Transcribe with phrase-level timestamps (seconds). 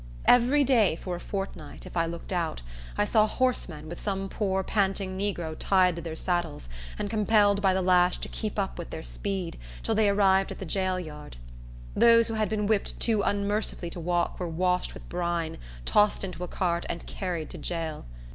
[0.25, 2.63] Every day for a fortnight, if I looked out,
[2.97, 7.75] I saw horsemen with some poor panting negro tied to their saddles, and compelled by
[7.75, 11.37] the lash to keep up with their speed, till they arrived at the jail yard.
[11.95, 16.43] Those who had been whipped too unmercifully to walk were washed with brine, tossed into
[16.43, 18.05] a cart, and carried to jail.